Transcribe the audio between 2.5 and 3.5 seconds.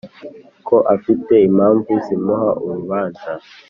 urubanza’’